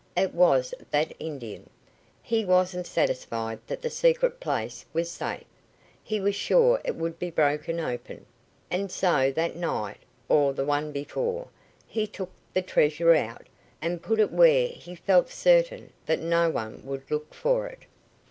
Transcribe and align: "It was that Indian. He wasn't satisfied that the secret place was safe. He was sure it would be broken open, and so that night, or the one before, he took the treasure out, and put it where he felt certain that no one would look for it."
"It 0.17 0.33
was 0.33 0.73
that 0.89 1.13
Indian. 1.19 1.69
He 2.23 2.43
wasn't 2.43 2.87
satisfied 2.87 3.59
that 3.67 3.83
the 3.83 3.89
secret 3.91 4.39
place 4.39 4.83
was 4.93 5.11
safe. 5.11 5.43
He 6.03 6.19
was 6.19 6.33
sure 6.33 6.81
it 6.83 6.95
would 6.95 7.19
be 7.19 7.29
broken 7.29 7.79
open, 7.79 8.25
and 8.71 8.91
so 8.91 9.31
that 9.33 9.55
night, 9.55 9.99
or 10.27 10.53
the 10.53 10.65
one 10.65 10.91
before, 10.91 11.49
he 11.85 12.07
took 12.07 12.31
the 12.51 12.63
treasure 12.63 13.13
out, 13.13 13.45
and 13.79 14.01
put 14.01 14.19
it 14.19 14.31
where 14.31 14.69
he 14.69 14.95
felt 14.95 15.29
certain 15.29 15.93
that 16.07 16.17
no 16.19 16.49
one 16.49 16.83
would 16.83 17.11
look 17.11 17.31
for 17.35 17.67
it." 17.67 17.81